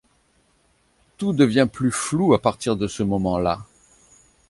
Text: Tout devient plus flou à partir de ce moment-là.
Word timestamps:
Tout 1.19 1.31
devient 1.31 1.67
plus 1.71 1.91
flou 1.91 2.33
à 2.33 2.41
partir 2.41 2.75
de 2.75 2.87
ce 2.87 3.03
moment-là. 3.03 3.61